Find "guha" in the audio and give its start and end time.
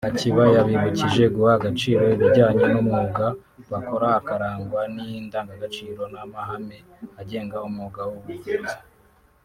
1.35-1.51